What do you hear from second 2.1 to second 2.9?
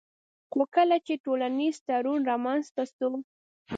رامنځته